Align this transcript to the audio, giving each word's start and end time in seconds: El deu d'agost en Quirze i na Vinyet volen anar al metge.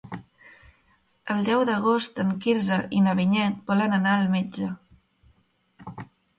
El 1.33 1.43
deu 1.49 1.61
d'agost 1.71 2.23
en 2.25 2.33
Quirze 2.47 2.81
i 3.01 3.03
na 3.09 3.15
Vinyet 3.21 3.63
volen 3.71 3.97
anar 4.01 4.17
al 4.25 4.29
metge. 4.35 4.75